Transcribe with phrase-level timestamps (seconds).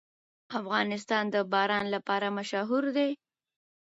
[0.59, 3.09] افغانستان د باران لپاره مشهور دی.